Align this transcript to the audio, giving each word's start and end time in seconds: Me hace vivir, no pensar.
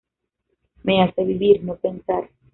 Me 0.81 1.03
hace 1.03 1.23
vivir, 1.23 1.63
no 1.63 1.75
pensar. 1.75 2.27